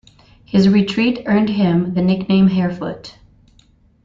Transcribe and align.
His 0.45 0.67
retreat 0.67 1.21
earned 1.27 1.49
him 1.49 1.93
the 1.93 2.01
nickname 2.01 2.49
"Harefoot". 2.49 3.13